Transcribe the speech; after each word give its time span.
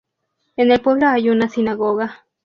En 0.57 0.71
el 0.71 0.81
pueblo 0.81 1.05
hay 1.09 1.29
una 1.29 1.47
sinagoga. 1.47 2.25